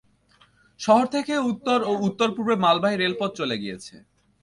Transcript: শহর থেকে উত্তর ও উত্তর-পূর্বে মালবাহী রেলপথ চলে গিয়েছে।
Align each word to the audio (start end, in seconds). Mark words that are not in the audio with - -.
শহর 0.79 1.05
থেকে 1.07 1.33
উত্তর 1.51 1.79
ও 1.81 1.93
উত্তর-পূর্বে 2.07 2.55
মালবাহী 2.55 2.95
রেলপথ 2.97 3.31
চলে 3.39 3.55
গিয়েছে। 3.57 3.95